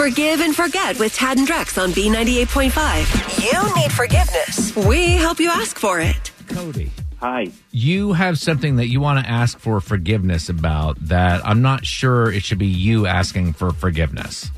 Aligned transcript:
Forgive 0.00 0.40
and 0.40 0.56
forget 0.56 0.98
with 0.98 1.12
Tad 1.12 1.36
and 1.36 1.46
Drex 1.46 1.76
on 1.76 1.90
B98.5. 1.90 3.52
You 3.52 3.82
need 3.82 3.92
forgiveness. 3.92 4.74
We 4.74 5.16
help 5.16 5.38
you 5.38 5.50
ask 5.50 5.78
for 5.78 6.00
it. 6.00 6.32
Cody, 6.48 6.90
Hi. 7.18 7.48
you 7.70 8.14
have 8.14 8.38
something 8.38 8.76
that 8.76 8.88
you 8.88 8.98
want 8.98 9.22
to 9.22 9.30
ask 9.30 9.58
for 9.58 9.78
forgiveness 9.78 10.48
about 10.48 10.96
that 11.00 11.46
I'm 11.46 11.60
not 11.60 11.84
sure 11.84 12.32
it 12.32 12.42
should 12.42 12.56
be 12.56 12.66
you 12.66 13.06
asking 13.06 13.52
for 13.52 13.72
forgiveness. 13.72 14.50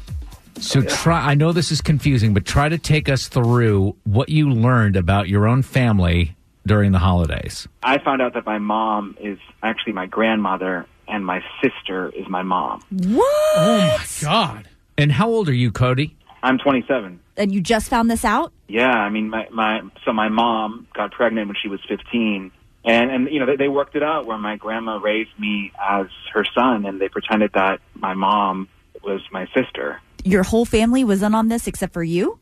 So 0.60 0.80
try 0.80 1.30
I 1.30 1.34
know 1.34 1.50
this 1.50 1.72
is 1.72 1.80
confusing, 1.80 2.34
but 2.34 2.44
try 2.44 2.68
to 2.68 2.78
take 2.78 3.08
us 3.08 3.26
through 3.26 3.96
what 4.04 4.28
you 4.28 4.48
learned 4.48 4.94
about 4.94 5.28
your 5.28 5.48
own 5.48 5.62
family 5.62 6.36
during 6.68 6.92
the 6.92 7.00
holidays. 7.00 7.66
I 7.82 7.98
found 7.98 8.22
out 8.22 8.34
that 8.34 8.46
my 8.46 8.58
mom 8.58 9.16
is 9.20 9.38
actually 9.60 9.94
my 9.94 10.06
grandmother 10.06 10.86
and 11.08 11.26
my 11.26 11.42
sister 11.60 12.10
is 12.10 12.28
my 12.28 12.42
mom. 12.44 12.84
What? 12.90 13.56
Oh 13.56 13.98
my 13.98 14.06
god. 14.20 14.68
And 15.02 15.10
how 15.10 15.28
old 15.28 15.48
are 15.48 15.54
you, 15.54 15.72
Cody? 15.72 16.16
I'm 16.44 16.58
27. 16.58 17.18
And 17.36 17.52
you 17.52 17.60
just 17.60 17.88
found 17.88 18.08
this 18.08 18.24
out? 18.24 18.52
Yeah, 18.68 18.88
I 18.88 19.08
mean, 19.08 19.30
my, 19.30 19.48
my 19.50 19.80
so 20.04 20.12
my 20.12 20.28
mom 20.28 20.86
got 20.94 21.10
pregnant 21.10 21.48
when 21.48 21.56
she 21.60 21.66
was 21.66 21.80
15. 21.88 22.52
And, 22.84 23.10
and 23.10 23.28
you 23.28 23.40
know, 23.40 23.46
they, 23.46 23.56
they 23.56 23.68
worked 23.68 23.96
it 23.96 24.04
out 24.04 24.26
where 24.26 24.38
my 24.38 24.54
grandma 24.54 24.98
raised 24.98 25.36
me 25.40 25.72
as 25.80 26.06
her 26.32 26.44
son 26.54 26.86
and 26.86 27.00
they 27.00 27.08
pretended 27.08 27.50
that 27.54 27.80
my 27.94 28.14
mom 28.14 28.68
was 29.02 29.20
my 29.32 29.48
sister. 29.52 30.00
Your 30.22 30.44
whole 30.44 30.64
family 30.64 31.02
was 31.02 31.20
in 31.20 31.34
on 31.34 31.48
this 31.48 31.66
except 31.66 31.92
for 31.92 32.04
you? 32.04 32.38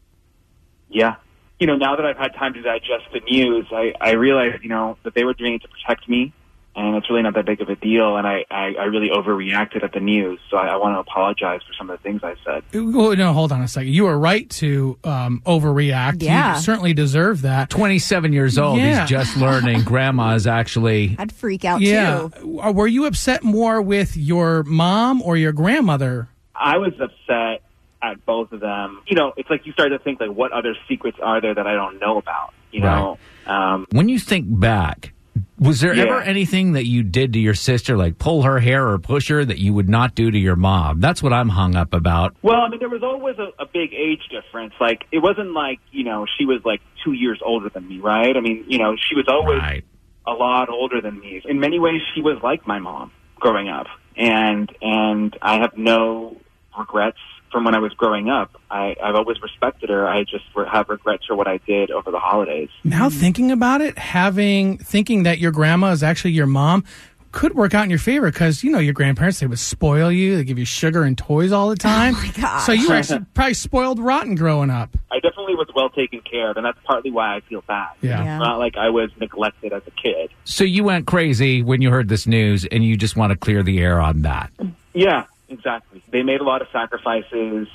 Yeah. 0.91 1.17
You 1.61 1.67
know, 1.67 1.77
now 1.77 1.97
that 1.97 2.05
I've 2.05 2.19
had 2.19 2.35
time 2.35 2.53
to 2.53 2.61
digest 2.61 3.05
the 3.15 3.21
news, 3.21 3.69
I, 3.73 3.95
I 4.03 4.13
realized, 4.13 4.63
you 4.63 4.69
know, 4.69 4.99
that 5.05 5.15
they 5.15 5.25
were 5.25 5.33
doing 5.33 5.55
it 5.55 5.63
to 5.63 5.69
protect 5.69 6.11
me, 6.11 6.35
and 6.77 6.97
it's 6.97 7.11
really 7.11 7.23
not 7.23 7.35
that 7.35 7.47
big 7.47 7.61
of 7.61 7.69
a 7.69 7.75
deal, 7.77 8.17
and 8.17 8.27
I, 8.27 8.45
I, 8.51 8.75
I 8.79 8.85
really 8.85 9.11
overreacted 9.11 9.83
at 9.83 9.93
the 9.93 10.01
news, 10.01 10.39
so 10.51 10.57
I, 10.57 10.69
I 10.69 10.77
want 10.77 10.95
to 10.95 11.01
apologize 11.01 11.61
for 11.67 11.73
some 11.75 11.91
of 11.91 11.99
the 11.99 12.03
things 12.03 12.23
I 12.23 12.35
said. 12.45 12.63
Well, 12.73 13.17
no, 13.17 13.33
hold 13.33 13.51
on 13.53 13.61
a 13.61 13.69
second. 13.69 13.93
You 13.93 14.05
were 14.05 14.19
right 14.19 14.49
to 14.51 14.97
um, 15.05 15.43
overreact. 15.47 16.23
Yeah. 16.23 16.55
You 16.57 16.61
certainly 16.63 16.95
deserve 16.95 17.43
that. 17.43 17.71
27 17.71 18.33
years 18.33 18.57
old. 18.57 18.79
Yeah. 18.79 19.01
He's 19.01 19.11
just 19.11 19.37
learning 19.37 19.83
grandma 19.83 20.35
is 20.35 20.47
actually 20.47 21.17
I'd 21.19 21.33
freak 21.33 21.65
out 21.65 21.81
Yeah. 21.81 22.29
too. 22.35 22.61
Uh, 22.61 22.73
Were 22.73 22.87
you 22.87 23.07
upset 23.07 23.43
more 23.43 23.83
with 23.83 24.17
your 24.17 24.63
mom 24.63 25.23
or 25.23 25.37
your 25.37 25.53
grandmother? 25.53 26.29
I 26.55 26.79
was 26.79 26.93
upset 27.01 27.63
at 28.03 28.25
both 28.25 28.53
of 28.53 28.61
them. 28.61 29.03
You 29.07 29.17
know, 29.17 29.33
it's 29.37 29.51
like 29.51 29.67
you 29.67 29.73
start 29.73 29.91
to 29.91 29.99
think, 29.99 30.21
like, 30.21 30.31
what 30.31 30.53
other 30.53 30.75
secrets 30.89 31.19
are 31.23 31.41
there 31.41 31.55
that 31.55 31.67
I 31.67 31.75
don't 31.75 31.99
know 31.99 32.17
about? 32.19 32.55
You 32.71 32.81
know? 32.83 33.19
Um, 33.47 33.87
when 33.91 34.09
you 34.09 34.19
think 34.21 34.47
back, 34.49 35.13
was 35.61 35.81
there 35.81 35.95
Yeah. 35.95 36.05
ever 36.05 36.21
anything 36.23 36.73
that 36.73 36.87
you 36.87 37.03
did 37.03 37.33
to 37.35 37.39
your 37.39 37.55
sister, 37.55 37.97
like 37.97 38.19
pull 38.19 38.43
her 38.43 38.59
hair 38.59 38.89
or 38.89 38.99
push 38.99 39.29
her, 39.29 39.45
that 39.45 39.59
you 39.59 39.73
would 39.75 39.89
not 39.89 40.15
do 40.15 40.31
to 40.31 40.39
your 40.39 40.57
mom? 40.57 40.99
That's 41.01 41.23
what 41.23 41.33
I'm 41.33 41.51
hung 41.51 41.77
up 41.77 41.93
about. 41.95 42.35
Well, 42.43 42.61
I 42.63 42.69
mean, 42.69 42.81
there 42.81 42.89
was 42.89 43.03
always 43.03 43.37
a, 43.39 43.51
a 43.63 43.67
big 43.67 43.93
age 43.93 44.23
difference. 44.31 44.73
Like, 44.81 45.05
it 45.13 45.19
wasn't 45.19 45.53
like, 45.53 45.79
you 45.93 46.03
know, 46.05 46.27
she 46.39 46.47
was 46.47 46.61
like 46.65 46.81
two 47.05 47.13
years 47.13 47.41
older 47.45 47.69
than 47.69 47.87
me, 47.87 48.01
right? 48.01 48.37
I 48.37 48.41
mean, 48.41 48.65
you 48.67 48.79
know, 48.79 48.97
she 48.97 49.15
was 49.15 49.27
always 49.29 49.59
Right. 49.61 49.85
a 50.27 50.33
lot 50.33 50.69
older 50.71 51.01
than 51.01 51.21
me. 51.21 51.43
In 51.45 51.61
many 51.61 51.79
ways, 51.79 52.01
she 52.15 52.23
was 52.23 52.39
like 52.43 52.67
my 52.67 52.79
mom 52.79 53.13
growing 53.37 53.69
up. 53.69 53.87
And, 54.17 54.71
and 54.83 55.37
I 55.41 55.59
have 55.61 55.77
no 55.77 56.37
regrets 56.79 57.19
from 57.51 57.65
when 57.65 57.75
I 57.75 57.79
was 57.79 57.93
growing 57.95 58.29
up. 58.29 58.61
I, 58.71 58.97
I've 59.03 59.15
always 59.15 59.41
respected 59.43 59.91
her. 59.91 60.07
I 60.07 60.23
just 60.25 60.45
re- 60.55 60.69
have 60.71 60.89
regrets 60.89 61.27
for 61.27 61.35
what 61.35 61.49
I 61.49 61.59
did 61.59 61.91
over 61.91 62.11
the 62.11 62.19
holidays. 62.19 62.71
Now 62.85 63.09
mm. 63.09 63.13
thinking 63.13 63.51
about 63.51 63.81
it, 63.81 63.99
having 63.99 64.79
thinking 64.79 65.25
that 65.25 65.39
your 65.39 65.53
grandma 65.53 65.91
is 65.91 66.03
actually 66.03 66.33
your 66.33 66.47
mom 66.47 66.85
could 67.33 67.55
work 67.55 67.75
out 67.75 67.85
in 67.85 67.91
your 67.91 67.99
favor 67.99 68.31
because 68.31 68.65
you 68.65 68.71
know 68.71 68.79
your 68.79 68.93
grandparents 68.93 69.41
they 69.41 69.47
would 69.47 69.59
spoil 69.59 70.11
you, 70.11 70.37
they 70.37 70.45
give 70.45 70.59
you 70.59 70.65
sugar 70.65 71.05
and 71.05 71.17
toys 71.17 71.53
all 71.53 71.69
the 71.69 71.73
oh 71.73 71.77
time. 71.77 72.15
my 72.15 72.31
gosh. 72.37 72.67
So 72.67 72.73
you 72.73 72.89
were 72.89 72.97
actually 72.97 73.25
probably 73.35 73.55
spoiled 73.55 74.01
rotten 74.01 74.35
growing 74.35 74.71
up. 74.71 74.97
I 75.11 75.21
definitely 75.21 75.55
was 75.55 75.69
well 75.75 75.91
taken 75.91 76.21
care 76.21 76.51
of, 76.51 76.57
and 76.57 76.67
that's 76.67 76.79
partly 76.85 77.11
why 77.11 77.37
I 77.37 77.41
feel 77.41 77.63
bad. 77.63 77.91
Yeah. 78.01 78.23
Yeah. 78.23 78.37
It's 78.37 78.45
not 78.45 78.59
like 78.59 78.77
I 78.77 78.91
was 78.91 79.11
neglected 79.21 79.73
as 79.73 79.83
a 79.87 79.91
kid. 79.93 80.31
So 80.45 80.65
you 80.65 80.85
went 80.85 81.07
crazy 81.07 81.63
when 81.63 81.83
you 81.83 81.91
heard 81.91 82.09
this 82.09 82.27
news, 82.27 82.65
and 82.67 82.85
you 82.85 82.97
just 82.97 83.17
want 83.17 83.33
to 83.33 83.39
clear 83.39 83.63
the 83.63 83.81
air 83.81 84.01
on 84.01 84.23
that. 84.23 84.51
Yeah, 84.93 85.27
exactly. 85.51 86.03
They 86.11 86.23
made 86.23 86.41
a 86.41 86.45
lot 86.45 86.63
of 86.63 86.69
sacrifices, 86.73 87.69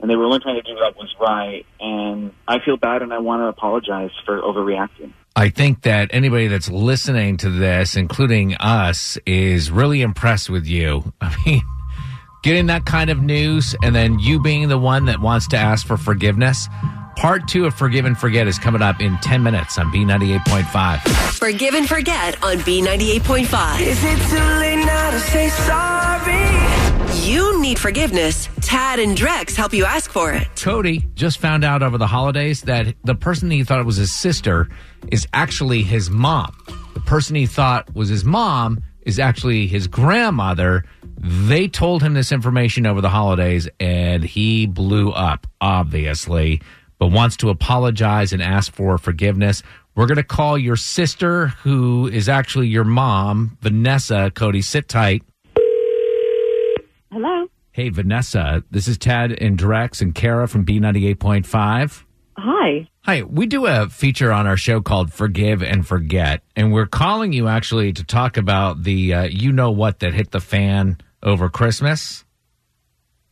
and 0.00 0.10
they 0.10 0.16
were 0.16 0.24
only 0.24 0.40
trying 0.40 0.56
to 0.56 0.62
do 0.62 0.74
what 0.74 0.96
was 0.96 1.14
right. 1.20 1.64
And 1.80 2.32
I 2.46 2.58
feel 2.60 2.76
bad, 2.76 3.02
and 3.02 3.12
I 3.12 3.18
want 3.18 3.40
to 3.40 3.46
apologize 3.46 4.10
for 4.24 4.40
overreacting. 4.40 5.12
I 5.34 5.48
think 5.48 5.82
that 5.82 6.10
anybody 6.12 6.46
that's 6.46 6.70
listening 6.70 7.38
to 7.38 7.50
this, 7.50 7.96
including 7.96 8.54
us, 8.56 9.16
is 9.24 9.70
really 9.70 10.02
impressed 10.02 10.50
with 10.50 10.66
you. 10.66 11.12
I 11.20 11.34
mean, 11.46 11.62
getting 12.42 12.66
that 12.66 12.84
kind 12.84 13.08
of 13.08 13.22
news 13.22 13.74
and 13.82 13.94
then 13.94 14.18
you 14.18 14.40
being 14.40 14.68
the 14.68 14.78
one 14.78 15.06
that 15.06 15.20
wants 15.20 15.48
to 15.48 15.56
ask 15.56 15.86
for 15.86 15.96
forgiveness. 15.96 16.68
Part 17.16 17.46
two 17.46 17.66
of 17.66 17.74
Forgive 17.74 18.04
and 18.04 18.16
Forget 18.16 18.48
is 18.48 18.58
coming 18.58 18.82
up 18.82 19.00
in 19.00 19.16
10 19.18 19.42
minutes 19.42 19.78
on 19.78 19.92
B98.5. 19.92 21.00
Forgive 21.38 21.74
and 21.74 21.88
forget 21.88 22.42
on 22.42 22.56
B98.5. 22.58 23.80
Is 23.80 24.02
it 24.02 24.18
too 24.28 24.58
late 24.60 24.84
now 24.84 25.10
to 25.10 25.20
say 25.20 25.48
sorry? 25.50 26.81
You 27.22 27.60
need 27.62 27.78
forgiveness. 27.78 28.48
Tad 28.62 28.98
and 28.98 29.16
Drex 29.16 29.54
help 29.54 29.72
you 29.72 29.84
ask 29.84 30.10
for 30.10 30.32
it. 30.32 30.48
Cody 30.56 31.06
just 31.14 31.38
found 31.38 31.62
out 31.62 31.80
over 31.80 31.96
the 31.96 32.06
holidays 32.08 32.62
that 32.62 32.96
the 33.04 33.14
person 33.14 33.48
he 33.48 33.62
thought 33.62 33.86
was 33.86 33.94
his 33.94 34.12
sister 34.12 34.68
is 35.12 35.24
actually 35.32 35.84
his 35.84 36.10
mom. 36.10 36.52
The 36.94 37.00
person 37.00 37.36
he 37.36 37.46
thought 37.46 37.94
was 37.94 38.08
his 38.08 38.24
mom 38.24 38.82
is 39.02 39.20
actually 39.20 39.68
his 39.68 39.86
grandmother. 39.86 40.84
They 41.16 41.68
told 41.68 42.02
him 42.02 42.14
this 42.14 42.32
information 42.32 42.86
over 42.86 43.00
the 43.00 43.08
holidays 43.08 43.68
and 43.78 44.24
he 44.24 44.66
blew 44.66 45.12
up, 45.12 45.46
obviously, 45.60 46.60
but 46.98 47.12
wants 47.12 47.36
to 47.38 47.50
apologize 47.50 48.32
and 48.32 48.42
ask 48.42 48.72
for 48.72 48.98
forgiveness. 48.98 49.62
We're 49.94 50.06
going 50.06 50.16
to 50.16 50.24
call 50.24 50.58
your 50.58 50.76
sister, 50.76 51.48
who 51.48 52.08
is 52.08 52.28
actually 52.28 52.66
your 52.66 52.84
mom, 52.84 53.58
Vanessa. 53.60 54.32
Cody, 54.34 54.62
sit 54.62 54.88
tight. 54.88 55.22
Hello. 57.12 57.46
Hey, 57.72 57.90
Vanessa, 57.90 58.64
this 58.70 58.88
is 58.88 58.96
Tad 58.96 59.32
and 59.32 59.58
Drex 59.58 60.00
and 60.00 60.14
Kara 60.14 60.48
from 60.48 60.64
B98.5. 60.64 62.04
Hi. 62.38 62.88
Hi, 63.02 63.22
we 63.24 63.44
do 63.44 63.66
a 63.66 63.90
feature 63.90 64.32
on 64.32 64.46
our 64.46 64.56
show 64.56 64.80
called 64.80 65.12
Forgive 65.12 65.62
and 65.62 65.86
Forget, 65.86 66.42
and 66.56 66.72
we're 66.72 66.86
calling 66.86 67.34
you 67.34 67.48
actually 67.48 67.92
to 67.92 68.02
talk 68.02 68.38
about 68.38 68.84
the 68.84 69.12
uh, 69.12 69.22
you 69.24 69.52
know 69.52 69.70
what 69.70 69.98
that 69.98 70.14
hit 70.14 70.30
the 70.30 70.40
fan 70.40 70.96
over 71.22 71.50
Christmas 71.50 72.24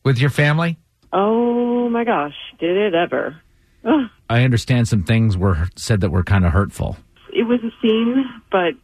with 0.05 0.19
your 0.19 0.29
family. 0.29 0.77
Oh 1.15 1.89
my 1.89 2.05
gosh, 2.05 2.37
did 2.59 2.77
it 2.77 2.95
ever? 2.95 3.41
Ugh. 3.87 4.11
I 4.29 4.43
understand 4.43 4.89
some 4.89 5.05
things 5.05 5.39
were 5.39 5.71
said 5.77 6.03
that 6.03 6.11
were 6.11 6.23
kind 6.23 6.45
of 6.45 6.53
hurtful. 6.53 6.99
It 7.33 7.45
was 7.45 7.61
a 7.61 7.71
scene, 7.81 8.27
but 8.53 8.75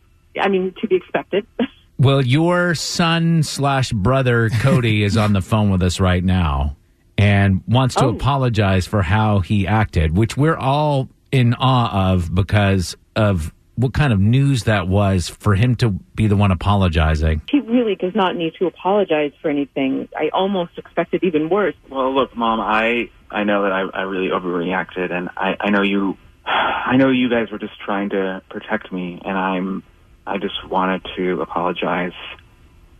I 0.40 0.48
mean, 0.48 0.72
to 0.80 0.88
be 0.88 0.96
expected. 0.96 1.46
Well, 1.98 2.24
your 2.24 2.74
son 2.74 3.42
slash 3.42 3.92
brother 3.92 4.50
Cody 4.50 5.02
is 5.08 5.16
on 5.16 5.32
the 5.32 5.40
phone 5.40 5.70
with 5.70 5.82
us 5.82 5.98
right 6.00 6.22
now 6.22 6.76
and 7.18 7.62
wants 7.66 7.94
to 7.96 8.04
Oh. 8.06 8.08
apologize 8.10 8.86
for 8.86 9.02
how 9.02 9.40
he 9.40 9.66
acted, 9.66 10.16
which 10.16 10.36
we're 10.36 10.56
all 10.56 11.08
in 11.32 11.54
awe 11.54 12.12
of 12.12 12.34
because 12.34 12.96
of 13.14 13.52
what 13.76 13.92
kind 13.92 14.12
of 14.12 14.20
news 14.20 14.64
that 14.64 14.88
was 14.88 15.28
for 15.28 15.54
him 15.54 15.74
to 15.76 15.90
be 15.90 16.26
the 16.26 16.36
one 16.36 16.50
apologizing. 16.50 17.42
he 17.50 17.60
really 17.60 17.94
does 17.94 18.14
not 18.14 18.34
need 18.36 18.52
to 18.58 18.66
apologize 18.66 19.32
for 19.42 19.50
anything. 19.50 20.08
I 20.16 20.28
almost 20.32 20.78
expected 20.78 21.22
even 21.24 21.48
worse. 21.50 21.74
Well, 21.90 22.14
look, 22.14 22.34
Mom, 22.36 22.60
I 22.60 23.10
I 23.30 23.44
know 23.44 23.62
that 23.64 23.72
I, 23.72 23.80
I 23.80 24.02
really 24.02 24.28
overreacted, 24.28 25.10
and 25.12 25.28
I, 25.36 25.56
I 25.60 25.70
know 25.70 25.82
you, 25.82 26.16
I 26.46 26.96
know 26.96 27.10
you 27.10 27.28
guys 27.28 27.50
were 27.50 27.58
just 27.58 27.78
trying 27.84 28.10
to 28.10 28.40
protect 28.48 28.92
me, 28.92 29.20
and 29.24 29.36
I'm, 29.36 29.82
I 30.26 30.38
just 30.38 30.66
wanted 30.68 31.06
to 31.16 31.40
apologize 31.40 32.12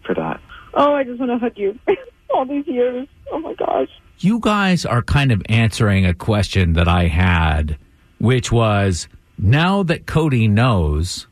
for 0.04 0.14
that. 0.14 0.40
Oh, 0.74 0.92
I 0.94 1.04
just 1.04 1.18
want 1.18 1.32
to 1.32 1.38
hug 1.38 1.56
you. 1.56 1.78
All 2.34 2.44
these 2.44 2.66
years. 2.66 3.08
Oh 3.32 3.38
my 3.38 3.54
gosh. 3.54 3.88
You 4.18 4.40
guys 4.40 4.84
are 4.84 5.02
kind 5.02 5.32
of 5.32 5.42
answering 5.48 6.06
a 6.06 6.14
question 6.14 6.74
that 6.74 6.88
I 6.88 7.06
had, 7.06 7.76
which 8.18 8.50
was 8.50 9.08
now 9.38 9.82
that 9.84 10.06
Cody 10.06 10.48
knows 10.48 11.26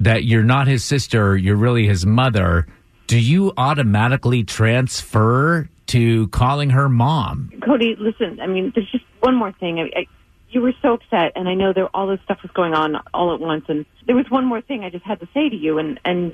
that 0.00 0.24
you're 0.24 0.42
not 0.42 0.66
his 0.66 0.84
sister, 0.84 1.36
you're 1.36 1.56
really 1.56 1.86
his 1.86 2.04
mother, 2.06 2.66
do 3.06 3.18
you 3.18 3.52
automatically 3.56 4.44
transfer 4.44 5.68
to 5.86 6.28
calling 6.28 6.70
her 6.70 6.88
mom? 6.88 7.52
Cody, 7.64 7.96
listen. 7.98 8.40
I 8.40 8.46
mean, 8.46 8.72
there's 8.74 8.90
just 8.90 9.04
one 9.20 9.36
more 9.36 9.52
thing. 9.52 9.78
I, 9.78 10.00
I, 10.00 10.06
you 10.54 10.60
were 10.60 10.72
so 10.82 10.94
upset, 10.94 11.32
and 11.36 11.48
I 11.48 11.54
know 11.54 11.72
there 11.72 11.88
all 11.94 12.06
this 12.06 12.20
stuff 12.24 12.38
was 12.42 12.50
going 12.52 12.74
on 12.74 12.96
all 13.12 13.34
at 13.34 13.40
once. 13.40 13.64
And 13.68 13.84
there 14.06 14.16
was 14.16 14.26
one 14.30 14.46
more 14.46 14.60
thing 14.60 14.84
I 14.84 14.90
just 14.90 15.04
had 15.04 15.20
to 15.20 15.28
say 15.34 15.48
to 15.48 15.56
you, 15.56 15.78
and 15.78 16.00
and 16.04 16.32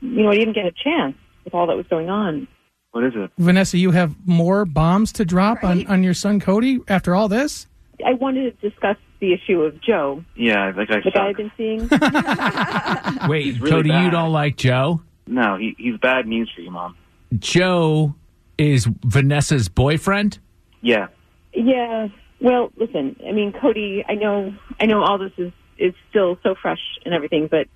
you 0.00 0.22
know, 0.22 0.30
I 0.30 0.36
didn't 0.36 0.54
get 0.54 0.66
a 0.66 0.72
chance 0.72 1.16
with 1.44 1.54
all 1.54 1.66
that 1.66 1.76
was 1.76 1.86
going 1.88 2.10
on. 2.10 2.48
What 2.92 3.04
is 3.04 3.12
it? 3.16 3.30
Vanessa, 3.38 3.78
you 3.78 3.90
have 3.92 4.14
more 4.26 4.66
bombs 4.66 5.12
to 5.12 5.24
drop 5.24 5.64
on, 5.64 5.86
on 5.86 6.02
your 6.02 6.12
son 6.12 6.40
Cody 6.40 6.80
after 6.88 7.14
all 7.14 7.26
this? 7.26 7.66
I 8.04 8.12
wanted 8.12 8.60
to 8.60 8.70
discuss 8.70 8.96
the 9.20 9.32
issue 9.32 9.62
of 9.62 9.80
Joe, 9.80 10.24
Yeah, 10.34 10.72
like 10.76 10.90
I 10.90 11.00
the 11.00 11.10
guy 11.10 11.28
I've 11.28 11.36
been 11.36 11.52
seeing. 11.56 11.88
Wait, 13.28 13.60
really 13.60 13.70
Cody, 13.70 13.88
you 13.90 14.10
don't 14.10 14.32
like 14.32 14.56
Joe? 14.56 15.00
No, 15.26 15.56
he, 15.56 15.74
he's 15.78 15.96
bad 15.98 16.26
news 16.26 16.50
for 16.54 16.60
you, 16.60 16.70
Mom. 16.70 16.96
Joe 17.38 18.14
is 18.58 18.86
Vanessa's 19.04 19.68
boyfriend? 19.68 20.38
Yeah. 20.82 21.06
Yeah. 21.54 22.08
Well, 22.42 22.70
listen. 22.76 23.16
I 23.26 23.32
mean, 23.32 23.52
Cody. 23.52 24.04
I 24.08 24.14
know. 24.14 24.52
I 24.80 24.86
know 24.86 25.02
all 25.02 25.18
this 25.18 25.32
is 25.38 25.52
is 25.78 25.94
still 26.10 26.38
so 26.42 26.54
fresh 26.60 26.80
and 27.04 27.14
everything, 27.14 27.46
but 27.50 27.66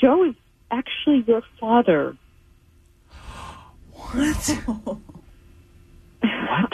Joe 0.00 0.24
is 0.24 0.34
actually 0.70 1.24
your 1.26 1.42
father. 1.60 2.16
What? 3.92 4.58
What 6.22 6.72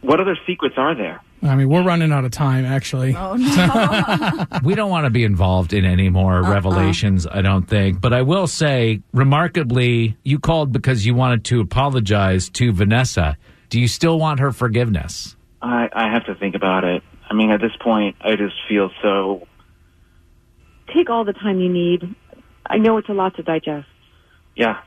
What 0.00 0.20
other 0.20 0.36
secrets 0.46 0.74
are 0.78 0.94
there? 0.94 1.20
I 1.42 1.54
mean, 1.54 1.68
we're 1.68 1.84
running 1.84 2.12
out 2.12 2.24
of 2.24 2.30
time, 2.32 2.64
actually. 2.64 3.14
Oh 3.14 3.34
no. 3.36 4.46
We 4.64 4.74
don't 4.74 4.90
want 4.90 5.04
to 5.04 5.10
be 5.10 5.24
involved 5.24 5.72
in 5.72 5.84
any 5.84 6.08
more 6.08 6.42
Uh-uh. 6.42 6.50
revelations, 6.50 7.26
I 7.26 7.42
don't 7.42 7.68
think. 7.68 8.00
But 8.00 8.12
I 8.12 8.22
will 8.22 8.46
say, 8.46 9.02
remarkably, 9.12 10.16
you 10.24 10.38
called 10.38 10.72
because 10.72 11.06
you 11.06 11.14
wanted 11.14 11.44
to 11.46 11.60
apologize 11.60 12.48
to 12.50 12.72
Vanessa. 12.72 13.36
Do 13.68 13.78
you 13.80 13.86
still 13.86 14.18
want 14.18 14.40
her 14.40 14.50
forgiveness? 14.50 15.36
I, 15.60 15.88
I 15.92 16.12
have 16.12 16.26
to 16.26 16.34
think 16.34 16.54
about 16.54 16.84
it. 16.84 17.02
I 17.28 17.34
mean, 17.34 17.50
at 17.50 17.60
this 17.60 17.76
point, 17.80 18.16
I 18.20 18.36
just 18.36 18.54
feel 18.68 18.90
so. 19.02 19.46
Take 20.94 21.10
all 21.10 21.24
the 21.24 21.32
time 21.32 21.60
you 21.60 21.68
need. 21.68 22.14
I 22.64 22.78
know 22.78 22.96
it's 22.98 23.08
a 23.08 23.12
lot 23.12 23.36
to 23.36 23.42
digest. 23.42 23.88
Yeah. 24.54 24.80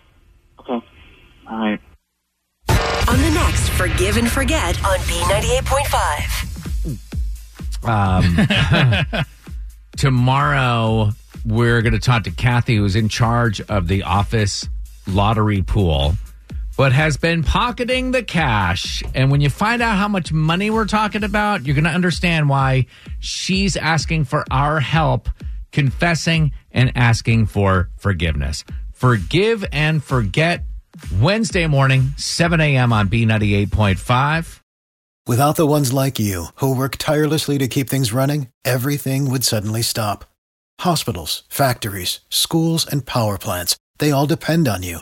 Okay. 0.60 0.82
All 1.50 1.58
right. 1.58 1.80
On 3.08 3.18
the 3.18 3.32
next 3.32 3.70
Forgive 3.70 4.18
and 4.18 4.30
Forget 4.30 4.84
on 4.86 4.98
B98.5. 5.00 6.42
Um, 7.84 9.26
tomorrow, 9.98 11.12
we're 11.46 11.82
going 11.82 11.94
to 11.94 12.00
talk 12.00 12.24
to 12.24 12.32
Kathy, 12.32 12.76
who's 12.76 12.96
in 12.96 13.10
charge 13.10 13.60
of 13.62 13.88
the 13.88 14.04
office 14.04 14.70
lottery 15.08 15.62
pool, 15.62 16.14
but 16.82 16.94
has 16.94 17.16
been 17.16 17.44
pocketing 17.44 18.10
the 18.10 18.24
cash. 18.24 19.04
And 19.14 19.30
when 19.30 19.40
you 19.40 19.52
find 19.52 19.84
out 19.84 19.98
how 19.98 20.08
much 20.08 20.34
money 20.34 20.72
we're 20.72 20.88
talking 20.88 21.24
about, 21.24 21.64
you're 21.64 21.76
going 21.76 21.84
to 21.84 21.92
understand 21.92 22.50
why 22.50 22.88
she's 23.20 23.78
asking 23.78 24.24
for 24.24 24.44
our 24.50 24.80
help, 24.80 25.30
confessing 25.72 26.54
and 26.72 26.92
asking 26.96 27.46
for 27.46 27.92
forgiveness. 27.98 28.64
Forgive 28.94 29.64
and 29.72 30.04
forget. 30.04 30.64
Wednesday 31.20 31.68
morning, 31.68 32.14
7 32.18 32.60
a.m. 32.60 32.92
on 32.92 33.10
B98.5. 33.10 34.62
Without 35.28 35.58
the 35.58 35.68
ones 35.68 35.94
like 35.94 36.18
you, 36.18 36.46
who 36.56 36.76
work 36.76 36.96
tirelessly 36.98 37.60
to 37.60 37.68
keep 37.68 37.92
things 37.92 38.12
running, 38.12 38.48
everything 38.66 39.30
would 39.30 39.44
suddenly 39.44 39.84
stop. 39.84 40.26
Hospitals, 40.80 41.44
factories, 41.48 42.22
schools, 42.32 42.88
and 42.92 43.06
power 43.06 43.38
plants, 43.38 43.78
they 44.00 44.10
all 44.10 44.26
depend 44.26 44.68
on 44.68 44.82
you. 44.82 45.02